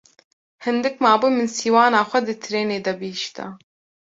Hindik 0.63 0.95
mabû 1.05 1.27
min 1.35 1.47
sîwana 1.57 2.01
xwe 2.09 2.19
di 2.27 2.35
trênê 2.43 2.77
de 2.85 2.93
bihişta. 2.99 3.45